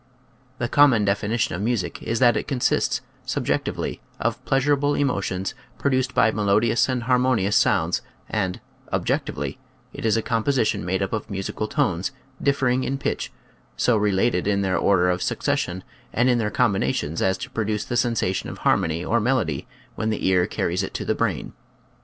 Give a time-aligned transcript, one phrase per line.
[0.57, 6.31] The common definition of music is that it consists, subjectively, of pleasurable emotions produced by
[6.31, 8.59] melodious and harmonious sounds and,
[8.91, 9.59] objectively,
[9.93, 12.11] it is a composition made up of musical tones,
[12.41, 13.31] differing in pitch,
[13.77, 17.85] so related in their order of succession and in their com binations as to produce
[17.85, 21.53] the sensation of har mony or melody when the ear carries it to the brain.